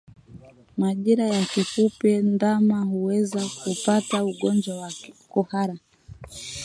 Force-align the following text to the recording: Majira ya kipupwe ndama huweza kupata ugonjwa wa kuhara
Majira 0.77 1.25
ya 1.27 1.45
kipupwe 1.45 2.21
ndama 2.21 2.79
huweza 2.81 3.47
kupata 3.63 4.25
ugonjwa 4.25 4.75
wa 4.77 4.91
kuhara 5.29 5.77